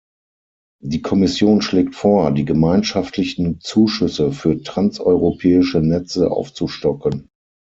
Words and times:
Die 0.81 1.03
Kommission 1.03 1.61
schlägt 1.61 1.93
vor, 1.93 2.31
die 2.31 2.43
gemeinschaftlichen 2.43 3.59
Zuschüsse 3.61 4.31
für 4.31 4.63
transeuropäische 4.63 5.79
Netze 5.79 6.31
aufzustocken. 6.31 7.29